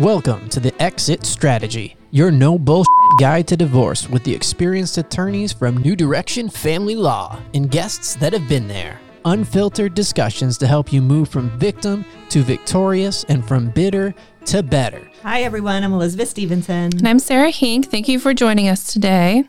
[0.00, 2.88] Welcome to the Exit Strategy, your no bullshit
[3.20, 8.32] guide to divorce with the experienced attorneys from New Direction Family Law and guests that
[8.32, 8.98] have been there.
[9.26, 14.14] Unfiltered discussions to help you move from victim to victorious and from bitter
[14.46, 15.06] to better.
[15.22, 15.84] Hi, everyone.
[15.84, 16.96] I'm Elizabeth Stevenson.
[16.96, 17.90] And I'm Sarah Hink.
[17.90, 19.44] Thank you for joining us today.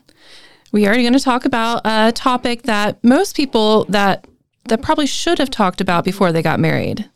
[0.74, 4.28] We are going to talk about a topic that most people that
[4.66, 7.10] that probably should have talked about before they got married.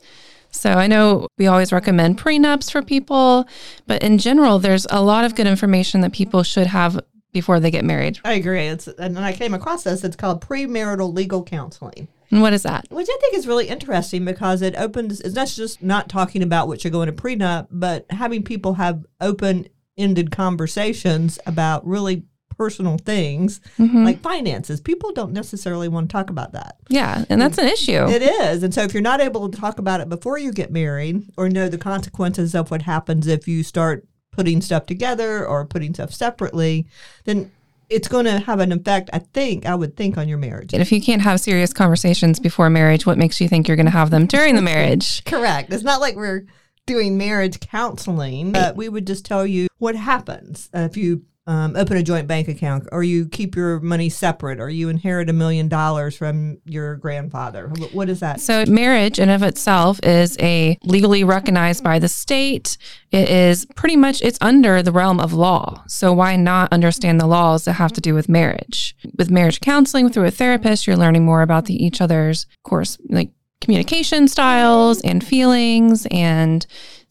[0.56, 3.48] So I know we always recommend prenups for people,
[3.88, 7.00] but in general, there's a lot of good information that people should have
[7.32, 8.20] before they get married.
[8.24, 8.68] I agree.
[8.68, 10.04] It's and I came across this.
[10.04, 12.08] It's called premarital legal counseling.
[12.32, 12.88] And what is that?
[12.90, 16.68] Which I think is really interesting because it opens it's not just not talking about
[16.68, 22.24] what you're going to prenup, but having people have open ended conversations about really
[22.58, 24.04] personal things Mm-hmm.
[24.06, 24.80] like finances.
[24.82, 26.78] People don't necessarily want to talk about that.
[26.90, 28.06] Yeah, and that's an issue.
[28.08, 28.64] It is.
[28.64, 31.50] And so if you're not able to talk about it before you get married or
[31.50, 36.14] know the consequences of what happens if you start putting stuff together or putting stuff
[36.14, 36.86] separately,
[37.26, 37.52] then
[37.90, 40.74] it's going to have an effect, I think, I would think, on your marriage.
[40.74, 43.86] And if you can't have serious conversations before marriage, what makes you think you're going
[43.86, 45.24] to have them during the marriage?
[45.26, 45.72] Correct.
[45.72, 46.46] It's not like we're
[46.88, 51.76] doing marriage counseling, but we would just tell you what happens uh, if you um,
[51.76, 55.34] open a joint bank account or you keep your money separate or you inherit a
[55.34, 57.68] million dollars from your grandfather.
[57.92, 58.42] What is that?
[58.42, 62.78] So marriage in of itself is a legally recognized by the state.
[63.12, 65.84] It is pretty much it's under the realm of law.
[65.88, 68.96] So why not understand the laws that have to do with marriage?
[69.18, 73.30] With marriage counseling through a therapist, you're learning more about the each other's course like
[73.62, 76.66] communication styles and feelings and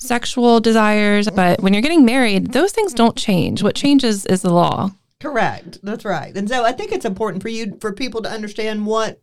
[0.05, 1.29] sexual desires.
[1.31, 3.63] But when you're getting married, those things don't change.
[3.63, 4.91] What changes is the law.
[5.21, 5.79] Correct.
[5.83, 6.37] That's right.
[6.37, 9.21] And so I think it's important for you for people to understand what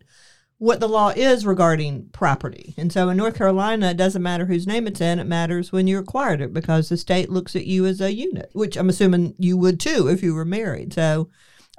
[0.58, 2.76] what the law is regarding property.
[2.78, 5.88] And so in North Carolina, it doesn't matter whose name it's in, it matters when
[5.88, 9.34] you acquired it because the state looks at you as a unit, which I'm assuming
[9.40, 10.94] you would too if you were married.
[10.94, 11.32] So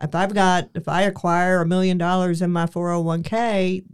[0.02, 3.84] if I've got if I acquire a million dollars in my 401k,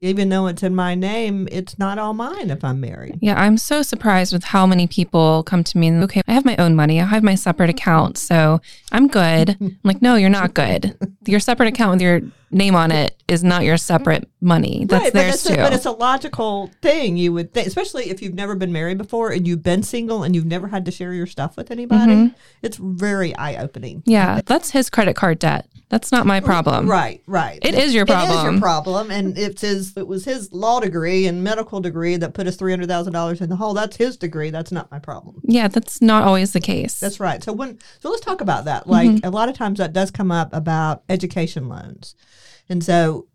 [0.00, 3.18] even though it's in my name, it's not all mine if I'm married.
[3.20, 6.44] Yeah, I'm so surprised with how many people come to me and okay, I have
[6.44, 7.00] my own money.
[7.00, 8.60] I have my separate account, so
[8.92, 9.56] I'm good.
[9.60, 10.96] I'm like, no, you're not good.
[11.26, 12.20] Your separate account with your
[12.50, 14.86] name on it is not your separate money.
[14.88, 15.52] That's right, theirs but it's, too.
[15.54, 18.96] a, but it's a logical thing you would think, especially if you've never been married
[18.98, 22.12] before and you've been single and you've never had to share your stuff with anybody.
[22.12, 22.36] Mm-hmm.
[22.62, 24.02] It's very eye opening.
[24.06, 25.68] yeah, that's his credit card debt.
[25.90, 26.86] That's not my problem.
[26.88, 27.58] Right, right.
[27.62, 28.30] It is your problem.
[28.30, 29.96] It is your problem, and it's his.
[29.96, 33.40] It was his law degree and medical degree that put us three hundred thousand dollars
[33.40, 33.72] in the hole.
[33.72, 34.50] That's his degree.
[34.50, 35.40] That's not my problem.
[35.44, 37.00] Yeah, that's not always the case.
[37.00, 37.42] That's right.
[37.42, 38.86] So when so let's talk about that.
[38.86, 39.26] Like Mm-hmm.
[39.26, 42.14] a lot of times that does come up about education loans.
[42.68, 43.26] And so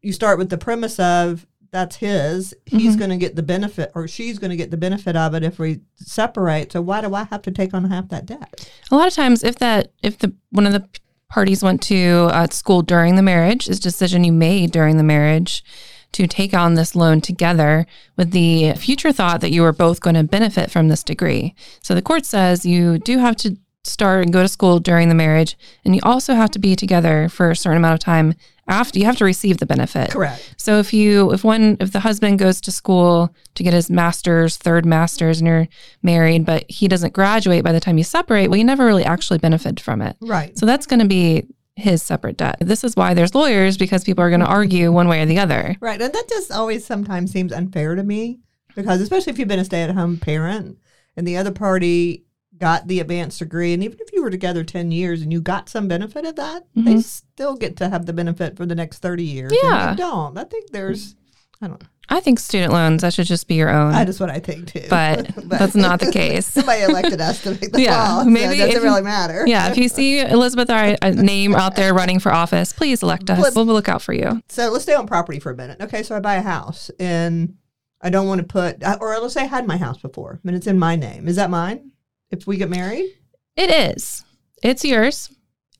[0.00, 2.54] you start with the premise of that's his.
[2.64, 2.98] He's Mm-hmm.
[2.98, 5.58] going to get the benefit or she's going to get the benefit of it if
[5.58, 6.72] we separate.
[6.72, 8.70] So why do I have to take on half that debt?
[8.90, 10.88] a lot of times if that if the one of the
[11.28, 15.64] parties went to uh, school during the marriage is decision you made during the marriage
[16.12, 17.84] to take on this loan together
[18.16, 21.94] with the future thought that you were both going to benefit from this degree so
[21.96, 25.56] the court says you do have to start and go to school during the marriage
[25.84, 28.34] and you also have to be together for a certain amount of time
[28.68, 30.54] after you have to receive the benefit Correct.
[30.56, 34.56] so if you if one if the husband goes to school to get his master's,
[34.56, 35.68] third master's, and you're
[36.02, 39.38] married, but he doesn't graduate by the time you separate, well, you never really actually
[39.38, 40.16] benefit from it.
[40.20, 40.56] Right.
[40.56, 42.56] So that's going to be his separate debt.
[42.60, 45.38] This is why there's lawyers because people are going to argue one way or the
[45.38, 45.76] other.
[45.80, 46.00] Right.
[46.00, 48.40] And that just always sometimes seems unfair to me
[48.74, 50.78] because especially if you've been a stay at home parent
[51.16, 52.25] and the other party
[52.58, 55.68] got the advanced degree and even if you were together 10 years and you got
[55.68, 57.00] some benefit of that, they mm-hmm.
[57.00, 59.52] still get to have the benefit for the next 30 years.
[59.52, 59.90] and Yeah.
[59.90, 60.38] you don't.
[60.38, 61.14] I think there's
[61.60, 61.88] I don't know.
[62.08, 63.90] I think student loans that should just be your own.
[63.90, 64.86] That is what I think too.
[64.88, 66.46] but that's not the case.
[66.52, 68.22] Somebody elected us to make the Yeah, law.
[68.22, 69.44] so maybe it doesn't if- really matter.
[69.46, 73.28] yeah, if you see Elizabeth our a name out there running for office, please elect
[73.30, 73.54] us.
[73.54, 74.40] We'll look out for you.
[74.48, 75.80] So let's stay on property for a minute.
[75.80, 77.56] Okay, so I buy a house and
[78.00, 80.54] I don't want to put, uh, or let's say I had my house before and
[80.54, 81.26] it's in my name.
[81.26, 81.90] Is that mine?
[82.30, 83.12] If we get married?
[83.56, 84.24] It is.
[84.62, 85.30] It's yours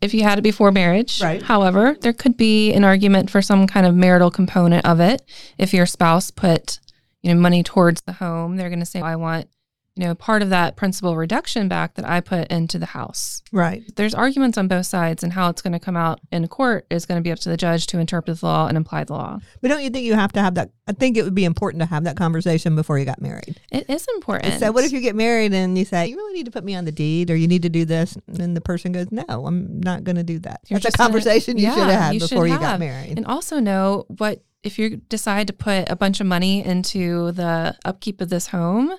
[0.01, 1.23] if you had it before marriage.
[1.23, 1.43] Right.
[1.43, 5.23] However, there could be an argument for some kind of marital component of it.
[5.59, 6.81] If your spouse put,
[7.23, 9.49] you know, money towards the home, they're going to say, "I want,
[9.97, 13.83] you know, part of that principal reduction back that I put into the house." Right.
[13.97, 17.07] There's arguments on both sides, and how it's going to come out in court is
[17.07, 19.39] going to be up to the judge to interpret the law and apply the law.
[19.61, 20.71] But don't you think you have to have that?
[20.89, 23.61] I think it would be important to have that conversation before you got married.
[23.73, 24.61] It is important.
[24.61, 26.75] So what if you get married and you say, you really need to put me
[26.77, 28.17] on the deed or you need to do this?
[28.39, 30.61] And the person goes, no, I'm not going to do that.
[30.69, 32.59] You're That's a just gonna- conversation you Yeah, should have had you should before you
[32.59, 33.17] got married.
[33.17, 37.77] And also know what if you decide to put a bunch of money into the
[37.85, 38.93] upkeep of this home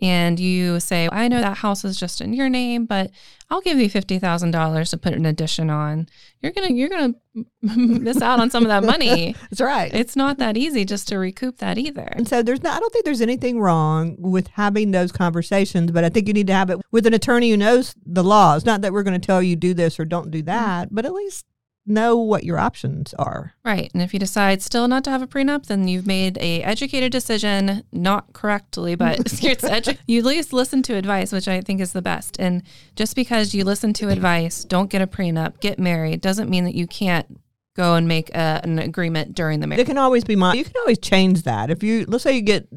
[0.00, 3.10] and you say, I know that house is just in your name, but
[3.50, 6.08] I'll give you fifty thousand dollars to put an addition on.
[6.40, 7.14] You're gonna you're gonna
[7.62, 9.34] miss out on some of that money.
[9.50, 9.92] That's right.
[9.92, 12.08] It's not that easy just to recoup that either.
[12.12, 16.02] And so there's not, I don't think there's anything wrong with having those conversations, but
[16.02, 18.64] I think you need to have it with an attorney who knows the laws.
[18.64, 21.12] Not that we're going to tell you do this or don't do that, but at
[21.12, 21.44] least
[21.90, 23.54] know what your options are.
[23.64, 23.90] Right.
[23.92, 27.12] And if you decide still not to have a prenup, then you've made a educated
[27.12, 31.80] decision, not correctly, but it's edu- you at least listen to advice, which I think
[31.80, 32.38] is the best.
[32.38, 32.62] And
[32.96, 36.74] just because you listen to advice, don't get a prenup, get married, doesn't mean that
[36.74, 37.40] you can't
[37.76, 39.82] go and make a, an agreement during the marriage.
[39.82, 40.56] It can always be mine.
[40.56, 41.70] You can always change that.
[41.70, 42.68] If you, let's say you get,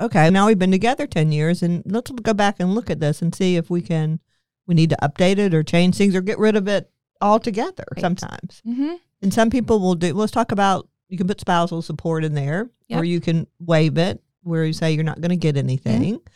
[0.00, 3.22] okay, now we've been together 10 years and let's go back and look at this
[3.22, 4.20] and see if we can,
[4.66, 6.90] we need to update it or change things or get rid of it
[7.20, 8.00] altogether Right.
[8.00, 8.60] sometimes.
[8.64, 12.34] hmm And some people will do, let's talk about, you can put spousal support in
[12.34, 13.00] there Yep.
[13.00, 16.02] or you can waive it where you say you're not going to get anything.
[16.16, 16.26] Mm-hmm.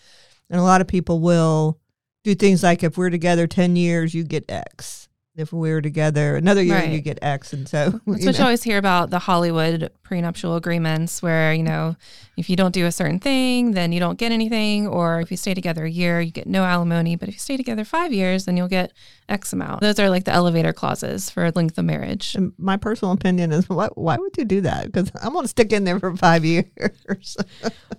[0.50, 1.78] And a lot of people will
[2.24, 5.08] do things like if we're together 10 years, you get X.
[5.40, 7.52] If we were together another year, you get X.
[7.52, 11.62] And so, That's you what you always hear about the Hollywood prenuptial agreements, where, you
[11.62, 11.96] know,
[12.36, 14.86] if you don't do a certain thing, then you don't get anything.
[14.86, 17.16] Or if you stay together a year, you get no alimony.
[17.16, 18.92] But if you stay together five years, then you'll get
[19.28, 19.80] X amount.
[19.80, 22.34] Those are like the elevator clauses for length of marriage.
[22.34, 24.86] and my personal opinion is why, why would you do that?
[24.86, 27.36] Because I'm going to stick in there for five years.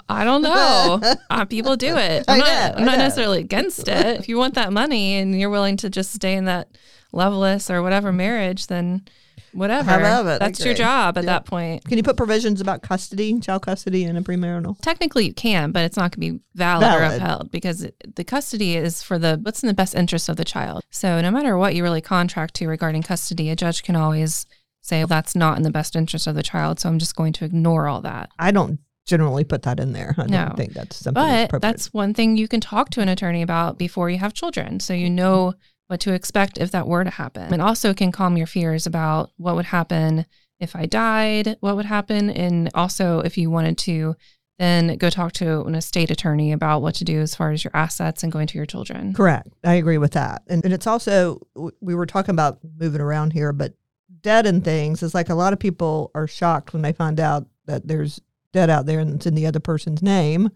[0.09, 1.01] I don't know.
[1.29, 2.25] uh, people do it.
[2.27, 4.19] I'm not, I'm not necessarily against it.
[4.19, 6.67] If you want that money and you're willing to just stay in that
[7.11, 8.17] loveless or whatever mm-hmm.
[8.17, 9.03] marriage, then
[9.53, 9.91] whatever.
[9.91, 10.39] I love it.
[10.39, 11.83] That's your job at that point.
[11.85, 14.79] Can you put provisions about custody, child custody, in a premarital?
[14.81, 18.23] Technically, you can, but it's not going to be valid, or upheld because it- the
[18.23, 20.83] custody is for the what's in the best interest of the child.
[20.89, 24.45] So, no matter what you really contract to regarding custody, a judge can always
[24.81, 26.79] say well, that's not in the best interest of the child.
[26.79, 28.29] So, I'm just going to ignore all that.
[28.39, 30.15] I don't generally put that in there.
[30.17, 30.45] I No.
[30.45, 33.77] don't think that's something But that's one thing you can talk to an attorney about
[33.77, 34.79] before you have children.
[34.79, 35.15] So you mm-hmm.
[35.15, 35.53] know
[35.91, 37.51] what to expect if that were to happen.
[37.51, 40.25] And also can calm your fears about what would happen
[40.57, 42.29] if I died, what would happen.
[42.29, 44.15] And also, if you wanted to,
[44.57, 47.75] then go talk to an estate attorney about what to do as far as your
[47.75, 49.13] assets and going to your children.
[49.13, 49.49] Correct.
[49.65, 50.43] I agree with that.
[50.47, 51.45] And, and it's also,
[51.81, 53.73] we were talking about moving around here, but
[54.21, 57.47] debt and things is like a lot of people are shocked when they find out
[57.65, 58.21] that there's
[58.53, 60.51] debt out there and it's in the other person's name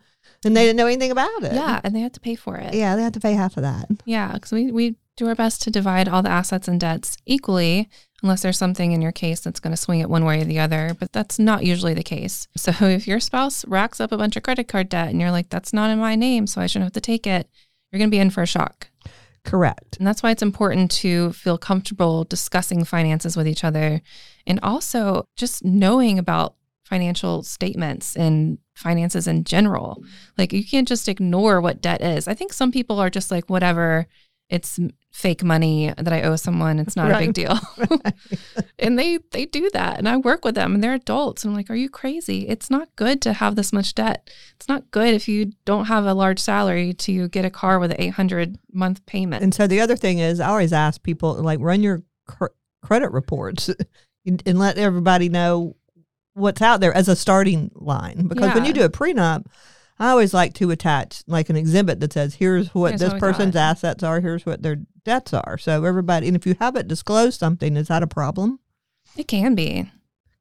[0.45, 1.53] and they didn't know anything about it.
[1.53, 2.73] Yeah, and they have to pay for it.
[2.73, 3.89] Yeah, they have to pay half of that.
[4.05, 7.89] Yeah, because we, we do our best to divide all the assets and debts equally,
[8.21, 10.59] unless there's something in your case that's going to swing it one way or the
[10.59, 10.95] other.
[10.99, 12.47] But that's not usually the case.
[12.55, 15.49] So if your spouse racks up a bunch of credit card debt and you're like,
[15.49, 17.49] that's not in my name, so I shouldn't have to take it,
[17.91, 18.89] you're going to be in for a shock.
[19.45, 19.97] Correct.
[19.97, 24.01] And that's why it's important to feel comfortable discussing finances with each other
[24.47, 30.03] and also just knowing about financial statements and finances in general.
[30.37, 32.27] Like you can't just ignore what debt is.
[32.27, 34.07] I think some people are just like, whatever,
[34.49, 34.79] it's
[35.11, 36.77] fake money that I owe someone.
[36.77, 37.57] It's not a big deal.
[38.79, 39.97] and they they do that.
[39.97, 41.43] And I work with them and they're adults.
[41.43, 42.47] And I'm like, are you crazy?
[42.47, 44.29] It's not good to have this much debt.
[44.55, 47.91] It's not good if you don't have a large salary to get a car with
[47.91, 49.43] an 800 month payment.
[49.43, 52.45] And so the other thing is, I always ask people like run your cr-
[52.83, 53.69] credit reports
[54.25, 55.75] and, and let everybody know
[56.33, 58.27] what's out there as a starting line.
[58.27, 59.45] Because when you do a prenup,
[59.97, 63.15] I always like to attach like an exhibit that says, "Here's what Here's this what
[63.15, 63.27] we got.
[63.27, 64.19] person's assets are.
[64.21, 68.03] Here's what their debts are." So everybody, and if you haven't disclosed something, is that
[68.03, 68.59] a problem?
[69.15, 69.89] It can be.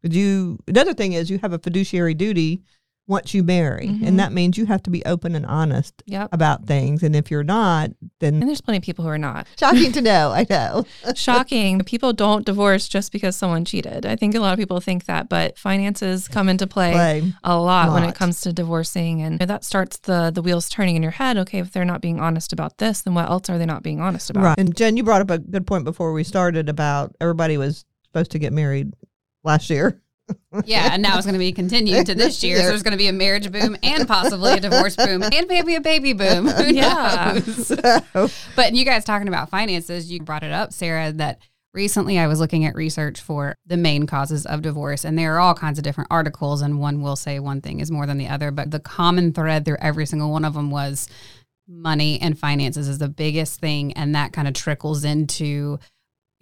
[0.02, 0.58] You?
[0.66, 2.62] Another thing is you have a fiduciary duty
[3.06, 4.06] once you marry, Mhm.
[4.06, 6.30] and that means you have to be open and honest Yep.
[6.32, 7.02] about things.
[7.02, 9.46] And if you're not, then And there's plenty of people who are not.
[9.58, 10.30] shocking to know.
[10.32, 10.84] I know.
[11.14, 11.80] Shocking.
[11.80, 14.06] People don't divorce just because someone cheated.
[14.06, 17.34] I think a lot of people think that, but finances come into play Play.
[17.44, 19.20] a lot when it comes to divorcing.
[19.20, 21.36] And that starts the the wheels turning in your head.
[21.36, 24.00] Okay, if they're not being honest about this, then what else are they not being
[24.00, 24.44] honest about?
[24.44, 24.58] Right.
[24.58, 28.30] And Jen, you brought up a good point before we started about everybody was supposed
[28.30, 28.94] to get married
[29.44, 30.00] last year.
[30.64, 32.58] Yeah, and now it's going to be continued to this year.
[32.58, 35.74] So there's going to be a marriage boom and possibly a divorce boom and maybe
[35.74, 36.46] a baby boom.
[36.46, 37.40] Who Yeah.
[37.40, 41.40] So, But you guys talking about finances, you brought it up, Sarah, that
[41.74, 45.40] recently I was looking at research for the main causes of divorce, and there are
[45.40, 48.28] all kinds of different articles, and one will say one thing is more than the
[48.28, 51.08] other, but the common thread through every single one of them was
[51.66, 55.78] money and finances is the biggest thing, and that kind of trickles into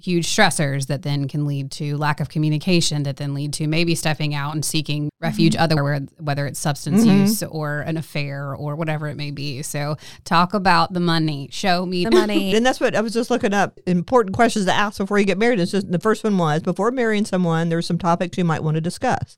[0.03, 3.95] huge stressors that then can lead to lack of communication that then lead to maybe
[3.95, 7.21] stepping out and seeking refuge otherwhere whether it's substance Mhm.
[7.21, 11.87] use or an affair or whatever it may be so talk about the money show
[11.87, 12.55] me The money.
[12.55, 13.79] and that's what I was just looking up.
[13.87, 15.61] Important questions to ask before you get married.
[15.61, 18.75] It's just the first one was before marrying someone, there's some topics you might want
[18.75, 19.37] to discuss.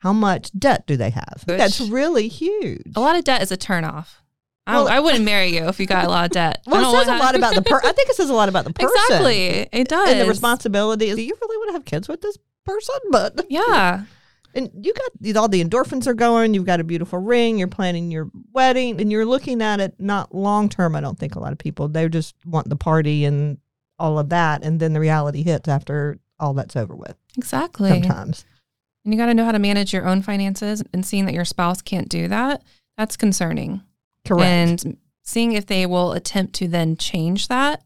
[0.00, 1.42] how much debt do they have?
[1.46, 2.92] Which- That's really huge.
[2.94, 4.08] A lot of debt is a turnoff.
[4.66, 6.62] I, Well- I wouldn't marry you if you got a lot of debt.
[6.66, 7.78] I Well, it says a lot about the per.
[7.84, 8.90] I think it says a lot about the person.
[9.04, 10.08] Exactly, it does.
[10.10, 11.14] And the responsibility.
[11.14, 12.94] Do you really want to have kids with this person?
[13.10, 14.04] But Yeah,
[14.54, 16.52] and you got all the endorphins are going.
[16.54, 17.58] You've got a beautiful ring.
[17.58, 20.96] You're planning your wedding, and you're looking at it not long term.
[20.96, 23.58] I don't think a lot of people they just want the party and
[23.98, 27.14] all of that, and then the reality hits after all that's over with.
[27.38, 27.88] exactly.
[27.88, 28.44] Sometimes,
[29.04, 31.46] And you got to know how to manage your own finances and seeing that your
[31.46, 32.62] spouse can't do that,
[32.98, 33.80] that's concerning.
[34.28, 34.84] Correct.
[34.84, 37.82] And seeing if they will attempt to then change that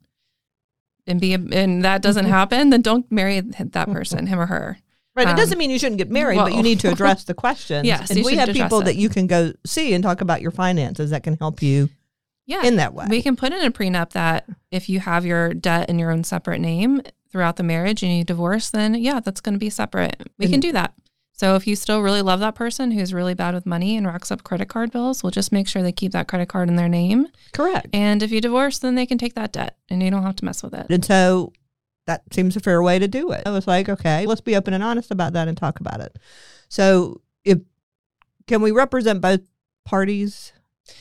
[1.06, 2.32] and be, a, and that doesn't Mm-hmm.
[2.32, 4.78] happen, then don't marry that person, him or her.
[5.16, 5.26] Right.
[5.26, 7.86] It Um, doesn't mean you shouldn't get married, but you need to address the questions.
[7.86, 8.84] Yes, and we have people it.
[8.84, 11.88] that you can go see and talk about your finances that can help you
[12.46, 12.62] Yeah.
[12.64, 13.06] in that way.
[13.10, 16.22] We can put in a prenup that if you have your debt in your own
[16.22, 20.22] separate name throughout the marriage and you divorce, then yeah, that's going to be separate.
[20.38, 20.92] We can do that.
[21.40, 24.30] So if you still really love that person who's really bad with money and racks
[24.30, 26.86] up credit card bills, we'll just make sure they keep that credit card in their
[26.86, 27.28] name.
[27.54, 27.86] Correct.
[27.94, 30.44] And if you divorce, then they can take that debt and you don't have to
[30.44, 30.88] mess with it.
[30.90, 31.54] And so
[32.06, 33.44] that seems a fair way to do it.
[33.46, 36.18] I was like, okay, let's be open and honest about that and talk about it.
[36.68, 37.60] So if
[38.46, 39.40] can we represent both
[39.86, 40.52] parties?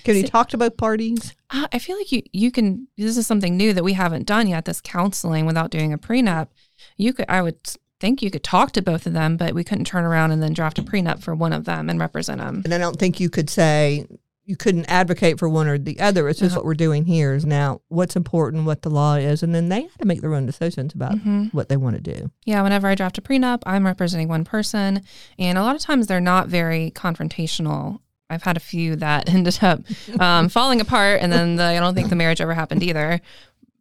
[0.06, 1.36] Can we talk to both parties?
[1.50, 2.88] Uh, I feel like you you can.
[2.96, 4.64] This is something new that we haven't done yet.
[4.64, 6.48] This counseling without doing a prenup.
[6.96, 7.26] You could.
[7.28, 7.58] I would
[8.00, 10.54] think you could talk to both of them, but we couldn't turn around and then
[10.54, 12.62] draft a prenup for one of them and represent them.
[12.66, 14.06] And I don't think you could say
[14.46, 16.28] you couldn't advocate for one or the other.
[16.28, 16.62] It's just Uh-huh.
[16.62, 19.84] what we're doing here is now what's important, what the law is, and then they
[19.84, 22.32] have to make their own decisions about hmm what they want to do.
[22.46, 25.04] Yeah, whenever I draft a prenup, I'm representing one person,
[25.38, 28.00] and a lot of times they're not very confrontational.
[28.32, 29.82] I've had a few that ended up
[30.20, 33.22] um, falling apart, and then the, I don't think the marriage ever happened either.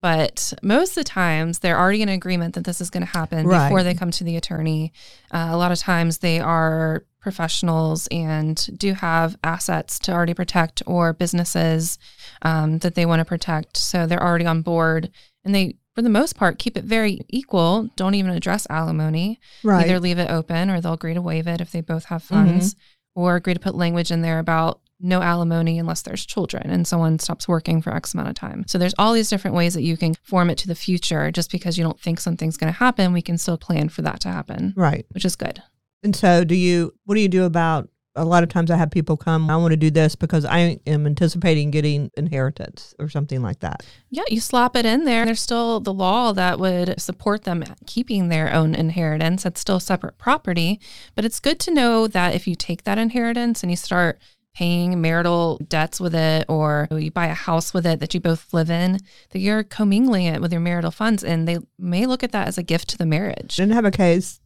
[0.01, 3.47] But most of the times, they're already in agreement that this is going to happen
[3.47, 3.69] Right.
[3.69, 4.93] before they come to the attorney.
[5.31, 10.83] Uh, a lot of times, they are professionals and do have assets to already protect
[10.87, 11.99] or businesses
[12.43, 13.77] um, that they want to protect.
[13.77, 15.11] So they're already on board,
[15.45, 17.91] and they, for the most part, keep it very equal.
[17.97, 19.41] Don't even address alimony.
[19.65, 19.85] Right.
[19.85, 22.77] Either leave it open or they'll agree to waive it if they both have funds,
[23.17, 27.19] or agree to put language in there about no alimony unless there's children and someone
[27.19, 28.65] stops working for X amount of time.
[28.67, 31.31] So there's all these different ways that you can form it to the future.
[31.31, 34.21] Just because you don't think something's going to happen, we can still plan for that
[34.21, 35.07] to happen, Right.
[35.11, 35.63] which is good.
[36.03, 36.95] And so, do you?
[37.05, 37.89] What do you do about?
[38.17, 39.49] A lot of times, I have people come.
[39.49, 43.85] I want to do this because I am anticipating getting inheritance or something like that.
[44.11, 45.25] Yeah, you slap it in there.
[45.25, 49.47] There's still the law that would support them keeping their own inheritance.
[49.47, 50.81] It's still separate property,
[51.15, 54.19] but it's good to know that if you take that inheritance and you start
[54.59, 58.53] paying marital debts with it or you buy a house with it that you both
[58.53, 58.99] live in,
[59.31, 62.59] that you're commingling it with your marital funds and they may look at that as
[62.59, 63.55] a gift to the marriage.
[63.55, 64.41] didn't have a case.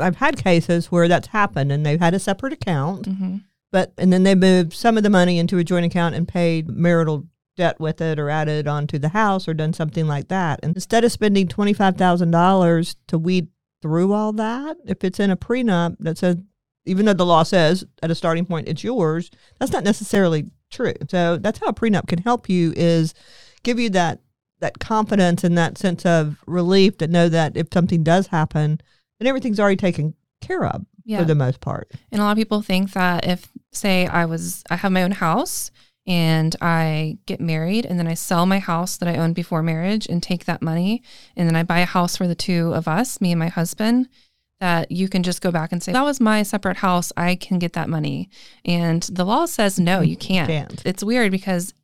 [0.00, 3.36] I've had cases where that's happened, and they've had a separate account, hmm
[3.72, 6.68] but and then they moved some of the money into a joint account and paid
[6.68, 7.26] marital
[7.56, 10.60] debt with it, or added onto the house, or done something like that.
[10.62, 13.48] And instead of spending twenty five thousand dollars to weed
[13.82, 16.36] through all that, if it's in a prenup that says,
[16.86, 20.94] even though the law says at a starting point it's yours, that's not necessarily true.
[21.10, 23.14] So that's how a prenup can help you is
[23.62, 24.20] give you that
[24.60, 28.80] that confidence and that sense of relief to know that if something does happen,
[29.20, 31.18] then everything's already taken care of Yeah.
[31.18, 31.90] for the most part.
[32.10, 35.10] And a lot of people think that if, say, I was, I have my own
[35.12, 35.70] house
[36.06, 40.06] and I get married and then I sell my house that I owned before marriage
[40.06, 41.02] and take that money
[41.36, 44.08] and then I buy a house for the two of us, me and my husband,
[44.60, 47.12] that you can just go back and say, that was my separate house.
[47.16, 48.30] I can get that money.
[48.64, 50.48] And the law says, no, mm, you can't.
[50.48, 50.82] Can't.
[50.84, 51.74] It's weird because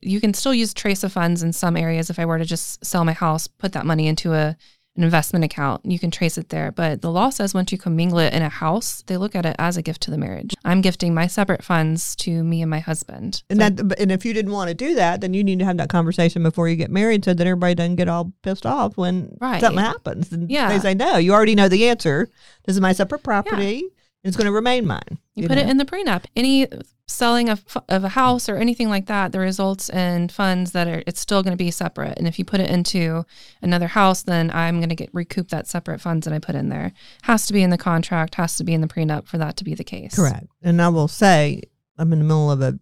[0.00, 2.10] you can still use trace of funds in some areas.
[2.10, 4.56] If I were to just sell my house, put that money into a
[4.94, 6.70] an investment account, you can trace it there.
[6.70, 9.56] But the law says once you commingle it in a house, they look at it
[9.58, 10.54] as a gift to the marriage.
[10.66, 13.42] I'm gifting my separate funds to me and my husband.
[13.48, 15.64] And So- that, and if you didn't want to do that, then you need to
[15.64, 18.96] have that conversation before you get married, so that everybody doesn't get all pissed off
[18.98, 19.60] when Right.
[19.62, 20.30] something happens.
[20.30, 20.68] And Yeah.
[20.68, 22.28] they say, "No, you already know the answer.
[22.66, 23.90] This is my separate property, and
[24.24, 26.24] it's going to remain mine." You, put it in the prenup.
[26.36, 26.68] Any
[27.06, 31.02] selling of, of a house or anything like that, the results and funds that are,
[31.06, 32.18] it's still going to be separate.
[32.18, 33.24] And if you put it into
[33.60, 36.68] another house, then I'm going to get recoup that separate funds that I put in
[36.68, 36.92] there.
[37.22, 39.64] Has to be in the contract, has to be in the prenup for that to
[39.64, 40.14] be the case.
[40.16, 40.46] Correct.
[40.62, 41.62] And I will say,
[41.98, 42.78] I'm in the middle of a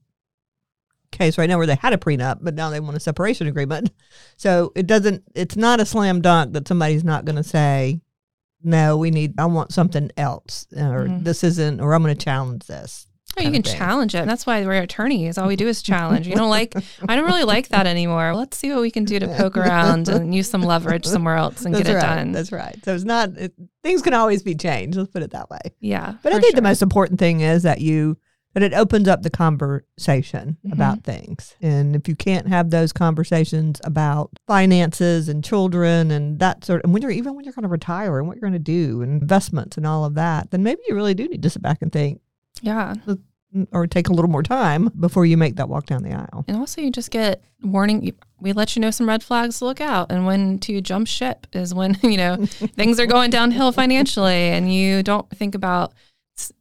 [1.10, 3.90] case right now where they had a prenup, but now they want a separation agreement.
[4.36, 5.24] So it doesn't.
[5.34, 8.00] It's not a slam dunk that somebody's not going to say,
[8.62, 9.34] "No, we need.
[9.38, 11.24] I want something else," or Mhm.
[11.24, 13.06] "This isn't," or "I'm going to challenge this."
[13.38, 14.26] Oh, you can challenge it.
[14.26, 15.38] That's why we're attorneys.
[15.38, 16.26] All we do is challenge.
[16.26, 16.74] You don't like,
[17.08, 18.34] I don't really like that anymore.
[18.34, 21.64] Let's see what we can do to poke around and use some leverage somewhere else
[21.64, 22.16] and That's get it right.
[22.16, 22.32] done.
[22.32, 22.76] That's right.
[22.84, 24.98] So it's not it, things can always be changed.
[24.98, 25.60] Let's put it that way.
[25.78, 26.14] yeah.
[26.24, 28.18] But I think the most important thing is that you
[28.54, 30.72] that it opens up the conversation Mhm.
[30.72, 31.54] about things.
[31.62, 36.92] And if you can't have those conversations about finances and children and that sort and
[36.92, 39.22] when you're even when you're going to retire and what you're going to do and
[39.22, 41.92] investments and all of that, then maybe you really do need to sit back and
[41.92, 42.20] think
[42.62, 42.94] Yeah.
[43.72, 46.44] or take a little more time before you make that walk down the aisle.
[46.46, 48.12] And also, you just get warning.
[48.40, 51.46] We let you know some red flags to look out, and when to jump ship
[51.52, 55.92] is when you know things are going downhill financially, and you don't think about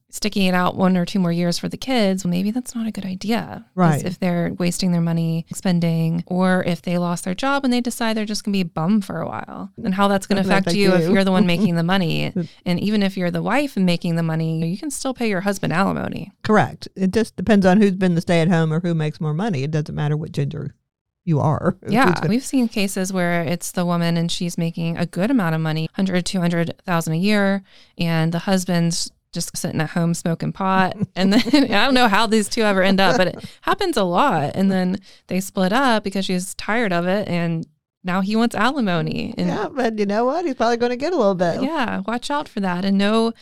[0.09, 2.23] sticking it out one or two more years for the kids.
[2.23, 3.65] Well, maybe that's not a good idea.
[3.75, 4.03] Right.
[4.03, 8.17] If they're wasting their money spending, or if they lost their job and they decide
[8.17, 10.47] they're just going to be a bum for a while, and how that's going to
[10.47, 12.33] affect you if you're the one making the money,
[12.65, 15.41] and even if you're the wife and making the money, you can still pay your
[15.41, 16.31] husband alimony.
[16.43, 16.87] Correct.
[16.95, 19.63] It just depends on who's been the stay at home or who makes more money.
[19.63, 20.75] It doesn't matter what gender
[21.23, 21.77] you are.
[21.89, 25.61] Yeah, we've seen cases where it's the woman and she's making a good amount of
[25.61, 27.63] money, 100, 200,000 a year,
[27.97, 30.95] and the husband's just sitting at home smoking pot.
[31.15, 31.41] And then
[31.73, 34.55] I don't know how these two ever end up, but it happens a lot.
[34.55, 37.65] And then they split up because she's tired of it and
[38.03, 39.33] now he wants alimony.
[39.37, 40.45] And yeah, but you know what?
[40.45, 41.61] He's probably going to get a little bit.
[41.61, 43.33] yeah, watch out for that and know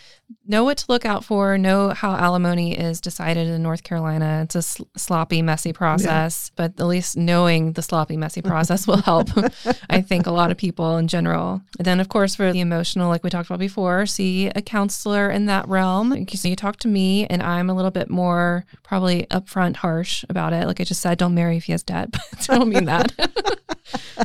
[0.45, 1.57] know what to look out for.
[1.57, 4.41] Know how alimony is decided in North Carolina.
[4.43, 9.01] It's a sl- sloppy, messy process, but at least knowing the sloppy, messy process will
[9.01, 9.29] help.
[9.89, 11.61] I think a lot of people in general.
[11.77, 15.29] And then, of course, for the emotional, like we talked about before, see a counselor
[15.29, 16.25] in that realm.
[16.27, 20.53] So you talk to me, and I'm a little bit more probably upfront, harsh about
[20.53, 20.67] it.
[20.67, 22.11] Like I just said, don't marry if he has debt.
[22.11, 23.11] But I don't mean that.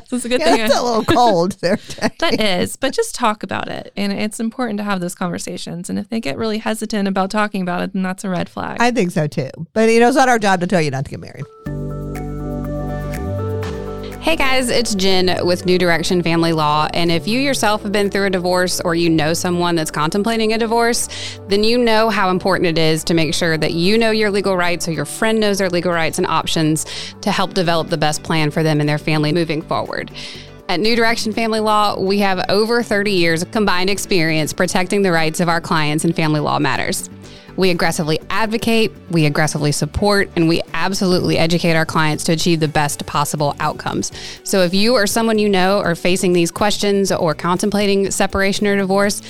[0.07, 0.61] so it's a good Yeah, thing.
[0.67, 1.79] It's I- a little cold there.
[2.19, 3.93] That is, but just talk about it.
[3.97, 5.91] And it's important to have those conversations.
[5.93, 8.81] And if they get really hesitant about talking about it, then that's a red flag.
[8.81, 9.51] I think so too.
[9.75, 11.45] But you know, it's not our job to tell you not to get married.
[14.23, 16.89] Hey guys, it's Jen with New Direction Family Law.
[16.95, 20.55] And if you yourself have been through a divorce or you know someone that's contemplating
[20.55, 21.11] a divorce,
[21.49, 24.57] then you know how important it is to make sure that you know your legal
[24.57, 26.87] rights or your friend knows their legal rights and options
[27.21, 30.11] to help develop the best plan for them and their family moving forward.
[30.73, 35.13] At New Direction Family Law, we have over 30 years of combined experience protecting the
[35.13, 37.11] rights of our clients in family law matters.
[37.57, 42.69] We aggressively advocate, we aggressively support, and we absolutely educate our clients to achieve the
[42.69, 44.13] best possible outcomes.
[44.45, 48.75] So if you or someone you know are facing these questions or contemplating separation or
[48.75, 49.21] divorce,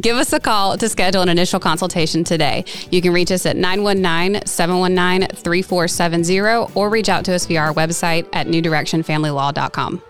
[0.00, 2.64] give us a call to schedule an initial consultation today.
[2.90, 7.72] You can reach us at 919 719 3470 or reach out to us via our
[7.72, 10.02] website at newdirectionfamilylaw.com.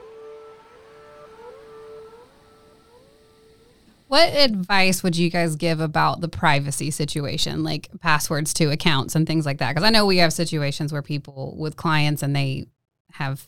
[4.08, 9.26] What advice would you guys give about the privacy situation, like passwords to accounts and
[9.26, 9.74] things like that?
[9.74, 12.68] Because I know we have situations where people with clients and they
[13.12, 13.46] have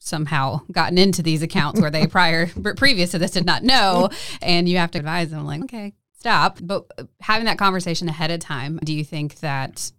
[0.00, 4.10] somehow gotten into these accounts where they prior previous to this did not know,
[4.42, 6.58] and you have to advise them like, okay, stop.
[6.60, 9.92] But having that conversation ahead of time, do you think that?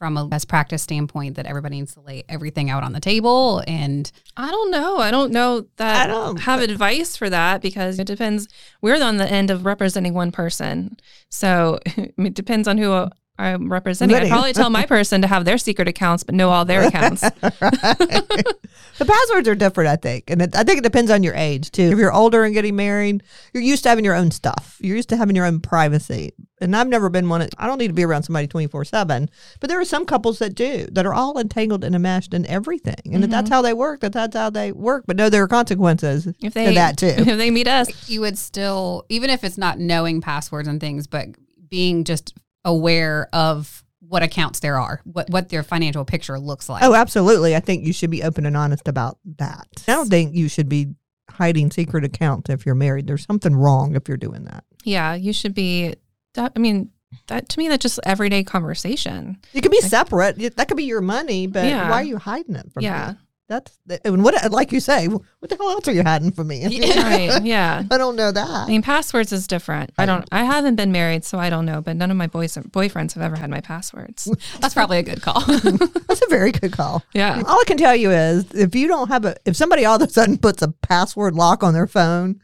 [0.00, 3.62] From a best practice standpoint, that everybody needs to lay everything out on the table
[3.66, 4.96] and I don't know.
[4.96, 8.48] I don't know that I don't- have advice for that because it depends.
[8.80, 10.96] We're on the end of representing one person.
[11.28, 13.10] So it depends on who
[13.40, 14.16] I'm representing.
[14.16, 17.20] I'd probably tell my person to have their secret accounts, but know all their accounts.
[17.40, 18.56] the
[18.98, 21.84] passwords are different, I think, and it, I think it depends on your age too.
[21.84, 23.22] If you're older and getting married,
[23.54, 24.76] you're used to having your own stuff.
[24.80, 26.32] You're used to having your own privacy.
[26.60, 27.40] And I've never been one.
[27.40, 29.30] Of, I don't need to be around somebody twenty four seven.
[29.60, 33.14] But there are some couples that do that are all entangled and enmeshed in everything,
[33.14, 33.54] and if that's mm-hmm.
[33.54, 34.00] how they work.
[34.00, 35.04] That that's how they work.
[35.06, 37.06] But no, there are consequences If to that too.
[37.16, 41.06] if they meet us, you would still even if it's not knowing passwords and things
[41.06, 41.28] but
[41.70, 46.82] being just aware of what accounts there are what what their financial picture looks like
[46.82, 47.54] Oh, absolutely.
[47.54, 49.66] I think you should be open and honest about that.
[49.86, 50.94] I don't think you should be
[51.30, 53.06] hiding secret accounts if you're married.
[53.06, 54.64] There's something wrong if you're doing that.
[54.84, 55.94] yeah, you should be.
[56.36, 56.90] I mean,
[57.28, 59.38] that to me, that's just everyday conversation.
[59.52, 60.56] It could be separate.
[60.56, 61.88] That could be your money, but Yeah.
[61.90, 63.12] why are you hiding it from Yeah.
[63.12, 63.18] me?
[63.50, 65.08] That's and what like you say.
[65.08, 66.62] What the hell else are you hiding from me?
[66.96, 67.42] right.
[67.42, 67.82] Yeah.
[67.90, 68.48] I don't know that.
[68.48, 69.90] I mean, passwords is different.
[69.98, 70.24] I don't.
[70.30, 71.80] I haven't been married, so I don't know.
[71.80, 74.32] But none of my boys boyfriends have ever had my passwords.
[74.60, 77.02] that's probably a good call That's a very good call.
[77.12, 77.42] Yeah.
[77.44, 80.02] All I can tell you is if you don't have a if somebody all of
[80.02, 82.40] a sudden puts a password lock on their phone,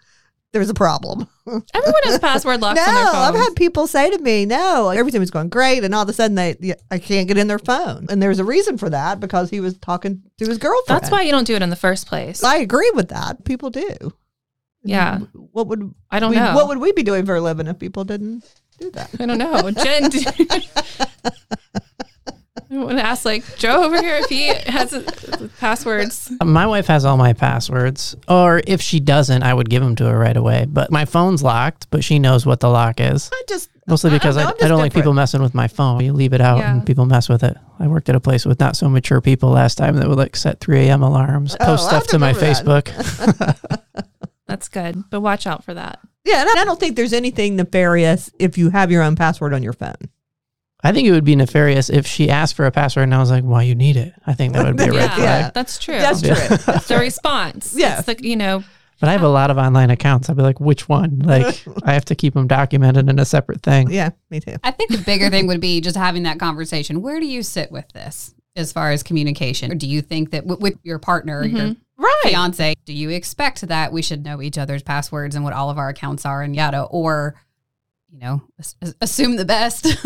[0.57, 1.29] there's a problem.
[1.47, 3.23] Everyone has password locks no, on their phone.
[3.23, 6.15] I've had people say to me, "No, everything was going great," and all of a
[6.15, 9.51] sudden they, I can't get in their phone, and there's a reason for that because
[9.51, 11.03] he was talking to his girlfriend.
[11.03, 12.43] That's why you don't do it in the first place.
[12.43, 13.45] I agree with that.
[13.45, 14.15] People do.
[14.83, 15.19] Yeah.
[15.53, 16.55] What would I don't we, know.
[16.55, 18.45] What would we be doing for a living if people didn't
[18.79, 19.11] do that?
[19.21, 19.71] I don't know.
[19.71, 20.11] Jen,
[22.71, 26.31] I want to ask like Joe over here if he has uh, passwords.
[26.45, 30.05] My wife has all my passwords, or if she doesn't, I would give them to
[30.09, 30.67] her right away.
[30.69, 33.31] But my phone's locked, but she knows what the lock is.
[33.33, 35.69] I just Mostly I- I because I, I, I'm don't like people messing with my
[35.69, 36.03] phone.
[36.05, 36.73] You leave it out Yeah.
[36.73, 37.57] and people mess with it.
[37.79, 40.35] I worked at a place with not so mature people last time that would like
[40.35, 41.03] set 3 a.m.
[41.03, 42.65] alarms, Oh, post I stuff to my that.
[42.65, 44.07] Facebook.
[44.47, 45.99] That's good, but watch out for that.
[46.25, 49.63] yeah, and I don't think there's anything nefarious if you have your own password on
[49.63, 49.97] your phone.
[50.85, 53.31] I think it would be nefarious if she asked for a password and I was
[53.31, 54.13] like, why you need it?
[54.27, 55.19] I think that would be a red Yeah, flag.
[55.19, 55.51] Yeah.
[55.55, 55.99] that's true.
[55.99, 56.31] That's true.
[56.75, 57.75] It's the response.
[57.77, 57.99] Yeah.
[57.99, 58.63] It's the, you know,
[59.01, 60.29] But I have a lot of online accounts.
[60.29, 61.21] I'd be like, which one?
[61.21, 63.91] Like, I have to keep them documented in a separate thing.
[63.91, 64.57] Yeah, me too.
[64.63, 67.03] I think the bigger thing would be just having that conversation.
[67.03, 69.73] Where do you sit with this as far as communication?
[69.73, 72.03] Or do you think that w- with your partner, or your mm-hmm.
[72.03, 72.21] Right.
[72.25, 75.79] fiance, do you expect that we should know each other's passwords and what all of
[75.79, 76.83] our accounts are and yada?
[76.83, 77.35] Or,
[78.11, 79.85] you know, as- as- assume the best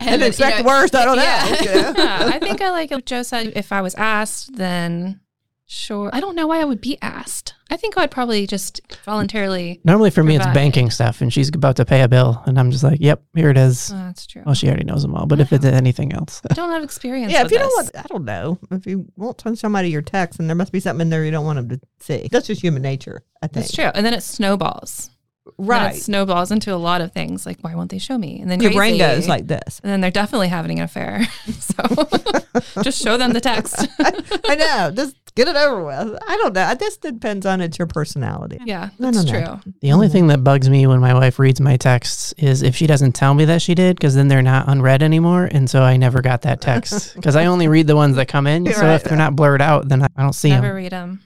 [0.00, 1.90] And then, expect you the worst, I don't know, Yeah.
[1.90, 1.94] know?
[2.04, 3.52] yeah, I think I like what Joe said.
[3.56, 5.20] If I was asked, then
[5.66, 6.10] sure.
[6.12, 7.54] I don't know why I would be asked.
[7.70, 9.80] I think I'd probably just voluntarily.
[9.84, 12.70] Normally for me, it's banking stuff, and she's about to pay a bill, and I'm
[12.70, 14.42] just like, "Yep, here it is." Oh, that's true.
[14.46, 15.26] Well, she already knows them all.
[15.26, 17.30] But if it's anything else, I don't have experience.
[17.30, 18.58] Yeah, if with you don't want, I don't know.
[18.70, 21.30] If you won't send somebody your text, and there must be something in there you
[21.30, 22.28] don't want them to see.
[22.32, 23.66] That's just human nature, I think.
[23.66, 23.90] That's true.
[23.94, 25.10] And then it snowballs.
[25.58, 25.94] Then Right.
[25.96, 27.46] it snowballs into a lot of things.
[27.46, 28.40] Like, why won't they show me?
[28.40, 29.14] And then Your brain crazy.
[29.16, 29.80] goes like this.
[29.82, 31.24] And then they're definitely having an affair.
[31.58, 31.82] so
[32.82, 33.86] just show them the text.
[34.00, 34.90] I know.
[34.94, 36.18] Just get it over with.
[36.26, 36.74] I don't know.
[36.74, 38.58] This depends on it's your personality.
[38.64, 39.60] yeah, that's no, no.
[39.60, 39.72] true.
[39.80, 42.86] the only thing that bugs me when my wife reads my texts is if she
[42.86, 45.96] doesn't tell me that she did, because then they're not unread anymore, and so I
[45.96, 48.66] never got that text because I only read the ones that come in.
[48.72, 48.94] So Right.
[48.94, 50.68] if they're not blurred out, then I I don't see Never them.
[50.68, 51.20] Never read them.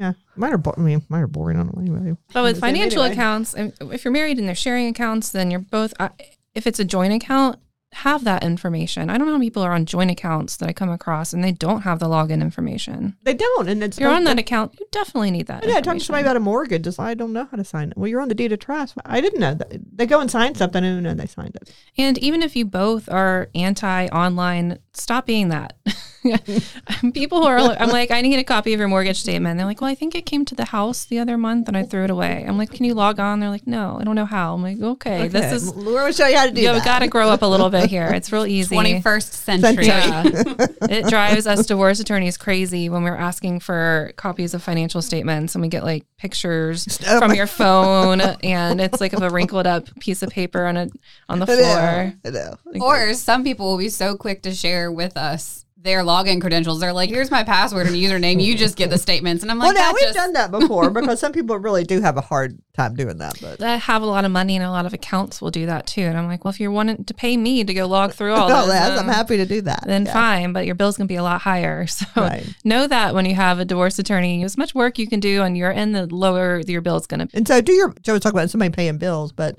[0.00, 0.14] Yeah.
[0.34, 1.58] Mine are, bo- I mean, mine are boring.
[1.58, 2.16] I don't know anyway.
[2.32, 3.12] But with financial anyway.
[3.14, 5.92] accounts, and if you're married and they're sharing accounts, then you're both.
[6.00, 6.08] Uh,
[6.54, 7.58] if it's a joint account,
[7.92, 9.10] have that information.
[9.10, 11.42] I don't know how many people are on joint accounts that I come across and
[11.42, 13.16] they don't have the login information.
[13.24, 13.68] They don't.
[13.68, 14.40] And it's If you're on that that.
[14.40, 15.64] account, you definitely need that.
[15.64, 16.04] Yeah, talking to information.
[16.06, 16.84] somebody about a mortgage.
[16.84, 17.96] Just, I don't know how to sign it.
[17.98, 18.94] Well, you're on the deed of trust.
[19.04, 19.72] I didn't know that.
[19.96, 20.82] They go and sign something.
[20.84, 21.74] I didn't know they signed it.
[21.98, 25.76] And even if you both are anti online, stop being that.
[27.14, 29.56] People who are, I'm like, I need a copy of your mortgage statement.
[29.58, 31.82] They're like, well, I think it came to the house the other month and I
[31.84, 32.44] threw it away.
[32.46, 33.40] I'm like, can you log on?
[33.40, 34.54] They're like, no, I don't know how.
[34.54, 36.84] I'm like, okay, this is, We're going to show you how to do you that.
[36.84, 38.06] got to grow up a little bit here.
[38.08, 38.76] It's real easy.
[38.76, 39.86] 21st century.
[39.86, 40.22] Yeah.
[40.90, 45.62] it drives us divorce attorneys crazy when we're asking for copies of financial statements and
[45.62, 49.66] we get like pictures Oh from my- your phone and it's like of a wrinkled
[49.66, 50.88] up piece of paper on a
[51.28, 52.32] on the I floor.
[52.32, 52.56] know.
[52.74, 52.84] I know.
[52.84, 56.78] Or some people will be so quick to share with us their login credentials.
[56.80, 58.42] They're like, here's my password and username.
[58.42, 59.42] You just get the statements.
[59.42, 61.84] And I'm like, Well, like, now we've just, done that before because some people really
[61.84, 63.38] do have a hard time doing that.
[63.40, 65.86] But that have a lot of money and a lot of accounts will do that
[65.86, 66.02] too.
[66.02, 68.48] And I'm like, well, if you're wanting to pay me to go log through all
[68.48, 69.84] no, oh, this, that's, then, I'm happy to do that.
[69.86, 70.12] then Yeah.
[70.12, 71.86] fine, but your bill's gonna be a lot higher.
[71.86, 72.46] So Right.
[72.64, 75.54] know that when you have a divorce attorney, as much work you can do on
[75.56, 77.36] your end, the lower your bill is gonna be.
[77.36, 79.56] And so, do your Joe was talking about somebody paying bills, but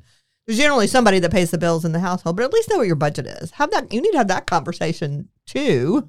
[0.47, 2.35] there's generally somebody that pays the bills in the household.
[2.35, 3.51] But at least know what your budget is.
[3.51, 3.93] Have that.
[3.93, 6.07] You need to have that conversation too.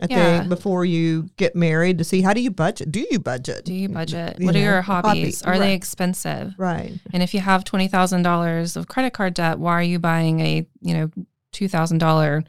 [0.00, 0.38] I Yeah.
[0.38, 2.90] think before you get married to see how do you budget.
[2.90, 3.64] Do you budget?
[3.64, 4.38] Do you budget?
[4.40, 5.42] You what are know, your hobby, hobbies?
[5.42, 6.54] Are they expensive?
[6.58, 6.92] right.
[7.12, 10.40] And if you have twenty thousand dollars of credit card debt, why are you buying
[10.40, 11.10] a you know
[11.52, 12.42] two thousand dollar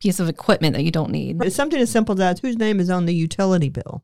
[0.00, 1.42] piece of equipment that you don't need?
[1.44, 4.02] It's something as simple as whose name is on the utility bill.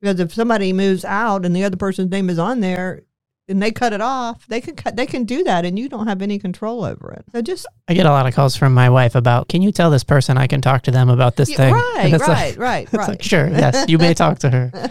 [0.00, 3.02] Because if somebody moves out and the other person's name is on there
[3.48, 6.06] and they cut it off, they can cut they can do that and you don't
[6.06, 7.24] have any control over it.
[7.32, 9.90] So just I get a lot of calls from my wife about, can you tell
[9.90, 11.74] this person I can talk to them about this Yeah, thing?
[11.74, 13.08] right, it's right, like, right, it's right.
[13.08, 14.72] like, sure, yes, you may talk to her.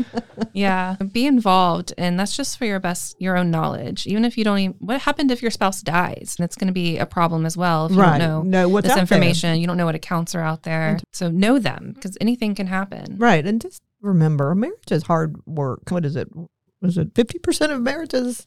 [0.56, 4.06] Yeah, be involved, and that's just for your best, your own knowledge.
[4.06, 6.36] Even if you don't even, what happened if your spouse dies?
[6.38, 8.20] And it's going to be a problem as well if you Right.
[8.20, 9.02] don't know Know what's this out there.
[9.02, 9.60] information.
[9.60, 13.18] You don't know what accounts are out there, so know them because anything can happen.
[13.18, 13.44] Right.
[13.46, 15.90] And just remember, marriage is hard work.
[15.90, 16.28] What is it?
[16.84, 18.46] Was it 50% of marriages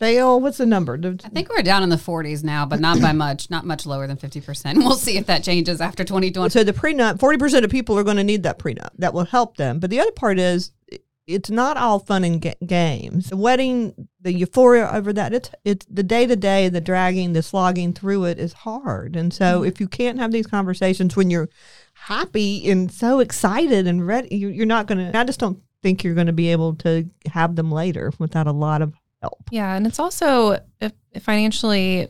[0.00, 0.40] fail?
[0.40, 0.98] What's the number?
[1.04, 4.06] I think we're down in the 40s now, but not by much, not much lower
[4.06, 4.76] than 50%.
[4.88, 6.50] We'll see if that changes after 2020.
[6.50, 8.90] So the prenup, 40% of people are going to need that prenup.
[8.98, 9.80] That will help them.
[9.80, 10.72] But the other part is
[11.26, 13.28] it's not all fun and ga- games.
[13.28, 17.42] The wedding, the euphoria over that, it's it's the day to day, the dragging, the
[17.42, 19.14] slogging through it is hard.
[19.14, 19.68] And so mm-hmm.
[19.68, 21.50] if you can't have these conversations when you're
[21.92, 26.04] happy and so excited and ready, you- you're not going to, I just don't think
[26.04, 29.44] you're going to be able to have them later without a lot of help.
[29.50, 30.58] Yeah, and it's also
[31.20, 32.08] financially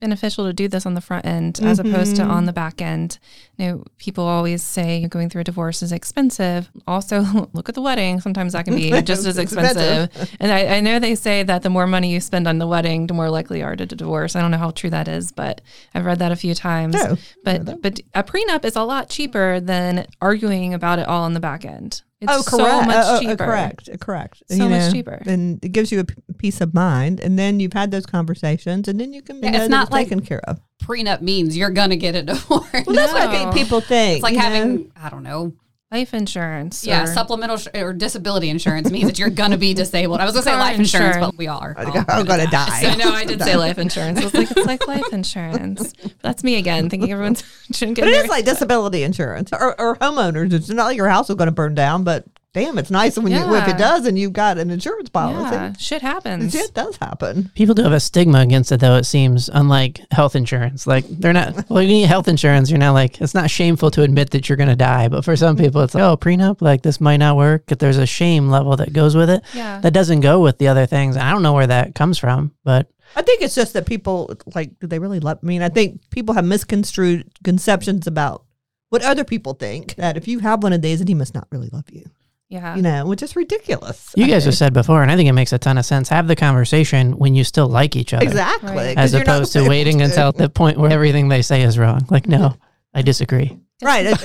[0.00, 1.92] beneficial to do this on the front end as mm-hmm.
[1.92, 3.18] opposed to on the back end.
[3.56, 6.70] You know, people always say going through a divorce is expensive.
[6.86, 8.20] Also, look at the wedding.
[8.20, 10.04] Sometimes that can be just as expensive.
[10.04, 10.36] expensive.
[10.40, 13.06] And I, I know they say that the more money you spend on the wedding,
[13.06, 14.36] the more likely you are to divorce.
[14.36, 15.60] I don't know how true that is, but
[15.94, 16.94] I've read that a few times.
[16.96, 17.16] Oh, no.
[17.44, 21.40] But but a prenup is a lot cheaper than arguing about it all on the
[21.40, 22.02] back end.
[22.20, 22.86] It's oh, so correct.
[22.88, 23.36] much Uh, uh, cheaper.
[23.36, 24.00] correct.
[24.00, 24.42] Correct.
[24.50, 25.22] So much cheaper.
[25.24, 27.20] And it gives you a p- peace of mind.
[27.20, 29.92] And then you've had those conversations, and then you can Yeah, know it's not it's
[29.92, 30.58] like- taken care of.
[30.82, 32.66] Prenup means you're gonna get a divorce.
[32.72, 34.16] Well, that's what I think people think.
[34.16, 34.44] it's like you know?
[34.44, 35.52] having I don't know.
[35.90, 36.84] Life insurance.
[36.86, 40.20] Yeah, or- supplemental sh- or disability insurance means that you're gonna be disabled.
[40.20, 41.32] I was gonna say life insurance, insurance.
[41.32, 41.74] but we are.
[41.78, 42.82] I'm gonna die.
[42.84, 44.20] I know I did say life insurance.
[44.20, 45.94] I was like, it's like life insurance.
[46.20, 47.36] That's me again, thinking everyone
[47.72, 48.24] shouldn't get But it married.
[48.24, 50.52] is like disability insurance or, or homeowners.
[50.52, 52.26] It's not like your house is going to burn down, but
[52.64, 55.54] damn, it's nice when you if it does and you've got an insurance policy.
[55.54, 56.54] yeah, shit happens.
[56.54, 57.50] It does happen.
[57.54, 58.96] People do have a stigma against it, though.
[58.96, 60.86] It seems unlike health insurance.
[60.86, 61.54] Like they're not.
[61.68, 62.70] Well, you need health insurance.
[62.70, 65.08] You're not like it's not shameful to admit that you're going to die.
[65.08, 66.60] But for some people, it's like, oh, prenup.
[66.62, 67.70] Like this might not work.
[67.70, 69.80] If there's a shame level that goes with it, Yeah.
[69.80, 71.16] that doesn't go with the other things.
[71.16, 74.78] I don't know where that comes from, but I think it's just that people like
[74.80, 75.38] do they really love?
[75.42, 78.44] I mean, I think people have misconstrued conceptions about
[78.90, 81.46] what other people think that if you have one of these, then he must not
[81.50, 82.04] really love you.
[82.48, 82.76] Yeah.
[82.76, 84.10] You know, which is ridiculous.
[84.16, 86.08] you I guys have said before, and I think it makes a ton of sense.
[86.08, 88.96] Have the conversation when you still like each other, exactly Right.
[88.96, 92.06] 'cause as opposed to able waiting until the point where everything they say is wrong.
[92.10, 92.54] Like, no,
[92.94, 93.58] I disagree.
[93.82, 94.06] right.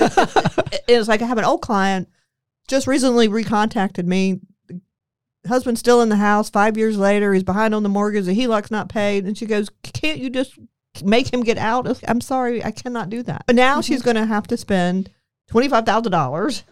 [0.72, 2.08] it- it's like I have an old client
[2.66, 4.40] just recently recontacted me.
[4.68, 6.48] The husband's still in the house.
[6.48, 8.24] Five years later, he's behind on the mortgage.
[8.24, 10.58] The HELOC's not paid, and she goes, "Can't you just
[11.04, 13.44] make him get out?" I was- I'm sorry, I cannot do that.
[13.46, 13.80] But now mm-hmm.
[13.82, 15.10] she's going to have to spend
[15.46, 16.64] twenty five thousand dollars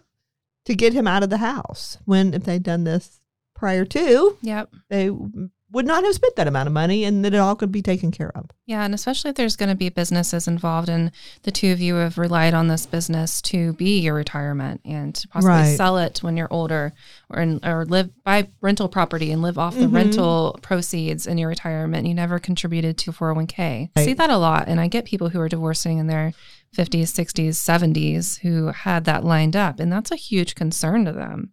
[0.65, 1.97] to get him out of the house.
[2.05, 3.19] When if they'd done this
[3.55, 4.73] prior to, Yep.
[4.89, 5.09] they
[5.73, 8.11] would not have spent that amount of money, and that it all could be taken
[8.11, 8.49] care of.
[8.65, 11.95] Yeah, and especially if there's going to be businesses involved, and the two of you
[11.95, 15.75] have relied on this business to be your retirement and to possibly Right.
[15.77, 16.93] sell it when you're older,
[17.29, 19.93] or in, or live buy rental property and live off the Mhm.
[19.95, 22.07] rental proceeds in your retirement.
[22.07, 23.89] You never contributed to 401k.
[23.95, 26.33] I see that a lot, and I get people who are divorcing in their
[26.71, 31.51] 50s, 60s, 70s who had that lined up, and that's a huge concern to them.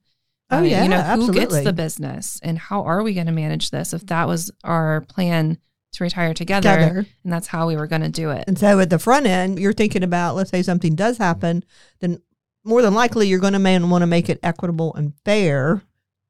[0.50, 3.32] Oh, Uh, yeah, you know who gets the business, and how are we going to
[3.32, 5.58] manage this if that was our plan
[5.92, 6.70] to retire together.
[6.76, 7.06] Together.
[7.24, 8.44] and that's how we were going to do it.
[8.46, 11.64] And so at the front end, you're thinking about, let's say something does happen,
[12.00, 12.20] then
[12.64, 15.82] more than likely you're going to want to make it equitable and fair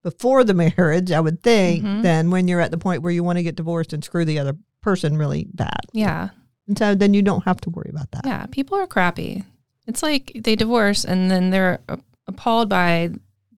[0.02, 2.02] before the marriage, I would think, Mhm.
[2.02, 4.38] than when you're at the point where you want to get divorced and screw the
[4.38, 5.80] other person really bad.
[5.92, 6.30] Yeah,
[6.66, 8.22] And so then you don't have to worry about that.
[8.24, 8.46] yeah.
[8.46, 9.44] People are crappy.
[9.86, 11.80] It's like they divorce and then they're
[12.26, 13.10] appalled by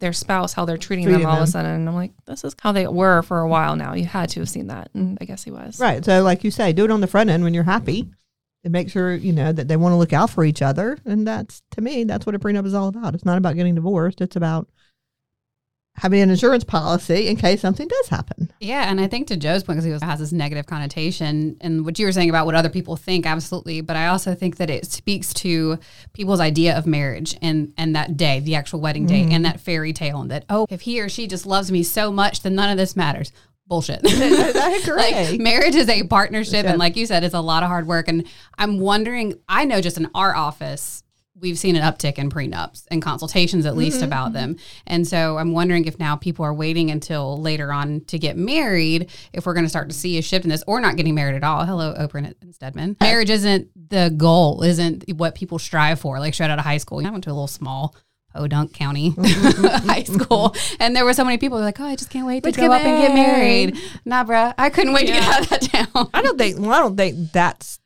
[0.03, 1.71] their spouse how they're treating, Treating them all of a sudden.
[1.71, 3.95] And I'm like, this is how they were for a while now.
[3.95, 5.79] You had to have seen that, and I guess he was.
[5.79, 6.05] Right.
[6.05, 8.11] So, like you say, do it on the front end when you're happy
[8.65, 10.99] and make sure, you know, that they want to look out for each other.
[11.05, 13.15] And that's, to me, that's what a prenup is all about.
[13.15, 14.69] It's not about getting divorced, it's about
[15.97, 18.51] having an insurance policy in case something does happen.
[18.61, 21.99] Yeah, and I think to Joe's point, because he has this negative connotation, and what
[21.99, 23.81] you were saying about what other people think, absolutely.
[23.83, 25.79] But I also think that it speaks to
[26.13, 29.33] people's idea of marriage and and that day, the actual wedding day, mm-hmm.
[29.33, 32.11] and that fairy tale, and that oh, if he or she just loves me so
[32.11, 33.33] much, then none of this matters.
[33.67, 34.01] Bullshit.
[34.05, 34.97] I agree.
[34.97, 36.71] like marriage is a partnership, Yeah.
[36.71, 38.09] and like you said, it's a lot of hard work.
[38.09, 38.27] And
[38.59, 41.02] I'm wondering, I know just in our office.
[41.43, 44.35] We've seen an uptick in prenups and consultations, at least mm-hmm, about mm-hmm.
[44.35, 44.57] them.
[44.87, 49.11] And so I'm wondering if now people are waiting until later on to get married,
[49.33, 51.35] if we're going to start to see a shift in this, or not getting married
[51.35, 51.67] at all.
[51.67, 52.97] Hello, Oprah and Stedman.
[53.01, 56.21] Marriage isn't the goal, isn't what people strive for.
[56.21, 57.97] Like straight out of high school, I went to a little small
[58.33, 62.11] Podunk County high school, and there were so many people were like, "Oh, I just
[62.11, 64.93] can't wait to Let's go get up and get married." married." Nah, bruh, I couldn't
[64.93, 66.11] wait to get out of that town.
[66.15, 66.59] I don't think.
[66.59, 67.79] Well, I don't think that's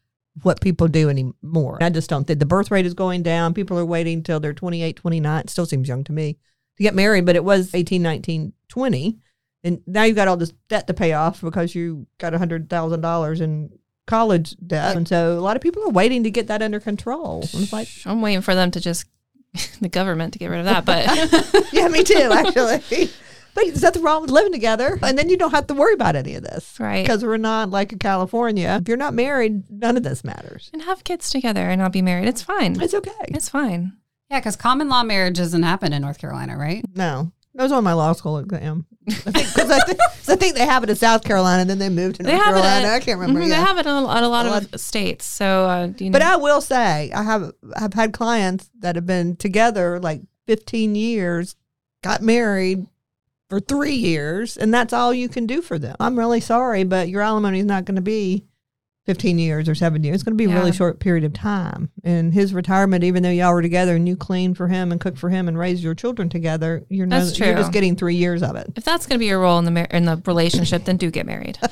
[0.43, 1.79] what people do anymore.
[1.81, 3.55] I just don't think the birth rate is going down.
[3.55, 5.41] People are waiting till they're 28, 29.
[5.41, 6.39] It still seems young to me
[6.77, 9.19] to get married, but it was 18, 19, 20.
[9.65, 12.69] And now you've got all this debt to pay off because you got a hundred
[12.71, 13.71] thousand dollars in
[14.07, 14.97] college debt.
[14.97, 17.45] And so a lot of people are waiting to get that under control.
[17.73, 19.07] Like, I'm waiting for them to just
[19.81, 23.11] the government to get rid of that, but yeah, me too, actually.
[23.57, 24.99] But there's nothing wrong with living together.
[25.03, 26.77] And then you don't have to worry about any of this.
[26.79, 27.03] Right.
[27.05, 28.79] Because we're not like in California.
[28.81, 30.71] If you're not married, none of this matters.
[30.73, 32.29] and have kids together and not be married.
[32.29, 32.81] It's fine.
[32.81, 33.11] It's okay.
[33.29, 33.95] It's fine.
[34.31, 36.85] Yeah, because common law marriage doesn't happen in North Carolina, right?
[36.95, 38.85] No, that was on my law school exam.
[39.09, 41.71] I think because I, think 'cause I think they have it in South Carolina, and
[41.71, 42.61] then they moved to They North have it.
[42.61, 42.89] Carolina.
[42.89, 43.41] At, I can't remember.
[43.41, 43.61] Mhm, yeah.
[43.61, 45.25] They have it in a, at a lot A of states.
[45.25, 49.07] So, uh, you know, But I will say, I have have had clients that have
[49.07, 51.55] been together like 15 years,
[52.03, 52.87] got married
[53.49, 55.97] for three years, and that's all you can do for them.
[56.01, 58.45] I'm really sorry, but your alimony is not going to be
[59.07, 60.17] 15 years or seven years.
[60.17, 61.91] It's going to be a really short period of time.
[62.03, 65.19] And his retirement, even though y'all were together and you cleaned for him and cooked
[65.19, 68.43] for him and raised your children together, you're, no, That's you're just getting three years
[68.43, 68.73] of it.
[68.77, 71.11] If that's going to be your role in the mar- in the relationship, then do
[71.11, 71.59] get married.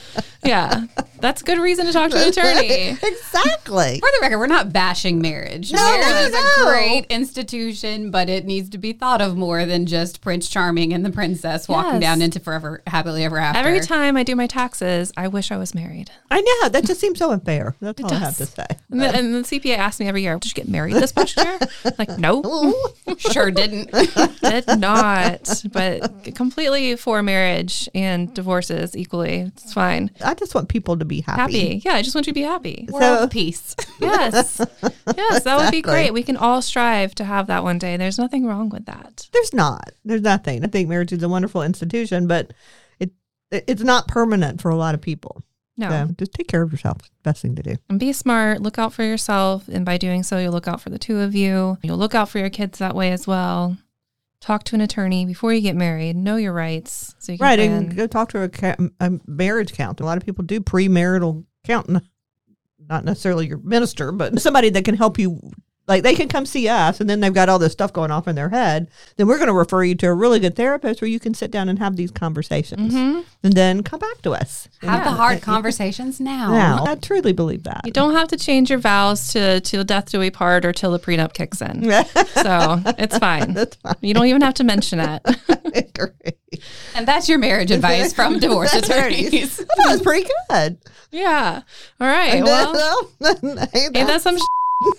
[0.47, 0.85] Yeah,
[1.21, 2.99] that's a good reason to talk to an attorney.
[3.03, 3.99] Exactly.
[3.99, 5.73] For the record, we're not bashing marriage.
[5.73, 9.65] No, marriage no, is a great institution, but it needs to be thought of more
[9.65, 12.03] than just Prince Charming and the princess walking Yes.
[12.03, 13.59] down into forever happily ever after.
[13.59, 16.11] Every time I do my taxes, I wish I was married.
[16.31, 16.69] I know.
[16.69, 17.75] That just seems so unfair.
[17.81, 18.67] That's all I have to say.
[18.91, 21.37] And the, and the CPA asks me every year, "Did you get married this past
[21.37, 21.59] year?"
[21.99, 22.75] Like, no,
[23.19, 23.91] sure didn't.
[24.41, 25.63] did not.
[25.73, 29.41] But completely for marriage and divorces equally.
[29.41, 30.11] It's fine.
[30.25, 31.41] I just want people to be happy.
[31.41, 31.83] Happy.
[31.85, 32.89] Yeah, I just want you to be happy.
[32.91, 33.75] World peace.
[34.01, 34.61] Yes.
[35.17, 36.13] Yes, that would be great.
[36.13, 37.97] We can all strive to have that one day.
[37.97, 39.29] There's nothing wrong with that.
[39.33, 39.93] There's not.
[40.05, 40.65] There's nothing.
[40.65, 42.53] I think marriage is a wonderful institution, but
[42.99, 43.13] it
[43.51, 45.43] it's not permanent for a lot of people.
[45.77, 45.89] No.
[45.91, 46.99] So just take care of yourself.
[47.23, 47.75] Best thing to do.
[47.89, 48.63] And be smart.
[48.63, 49.67] Look out for yourself.
[49.69, 51.79] And by doing so, you'll look out for the two of you.
[51.83, 53.77] You'll look out for your kids that way as well.
[54.41, 56.17] Talk to an attorney before you get married.
[56.17, 57.15] Know your rights.
[57.19, 57.73] So you can Right, plan.
[57.73, 60.05] and go talk to a, ca- a marriage counselor.
[60.05, 62.01] A lot of people do premarital counting,
[62.79, 65.41] not necessarily your minister, but somebody that can help you.
[65.87, 68.27] Like they can come see us, and then they've got all this stuff going off
[68.27, 68.89] in their head.
[69.17, 71.51] Then we're going to refer you to a really good therapist where you can sit
[71.51, 73.25] down and have these conversations, Mhm.
[73.43, 74.67] and then come back to us.
[74.81, 76.51] Have the hard conversations now.
[76.53, 77.83] Now, I truly believe that.
[77.85, 80.91] You don't have to change your vows to till death do we part or till
[80.91, 81.83] the prenup kicks in.
[82.45, 83.53] So it's fine.
[83.55, 83.95] That's fine.
[84.01, 85.23] You don't even have to mention it.
[86.95, 89.61] And that's your marriage advice from divorce attorneys.
[89.61, 90.79] I thought it was pretty good.
[91.11, 91.63] yeah.
[92.01, 92.43] All right.
[92.45, 93.11] Well,
[93.73, 94.39] hey, ain't that some?
[94.39, 94.43] Sh-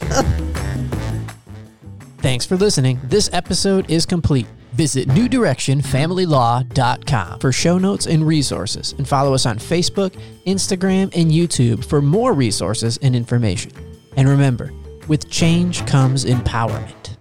[2.19, 2.99] Thanks for listening.
[3.03, 4.45] This episode is complete.
[4.73, 10.13] Visit newdirectionfamilylaw.com for show notes and resources, and follow us on Facebook,
[10.45, 13.71] Instagram, and YouTube for more resources and information.
[14.17, 14.73] And remember,
[15.07, 17.14] with change comes empowerment.